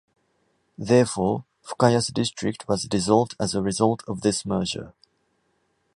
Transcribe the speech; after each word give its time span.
Therefore, 0.79 1.45
Fukayasu 1.63 2.11
District 2.11 2.67
was 2.67 2.85
dissolved 2.85 3.35
as 3.39 3.53
a 3.53 3.61
result 3.61 4.01
of 4.07 4.21
this 4.21 4.47
merger. 4.47 4.95